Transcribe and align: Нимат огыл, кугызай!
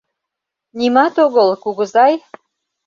Нимат 0.77 1.15
огыл, 1.25 1.49
кугызай! 1.63 2.13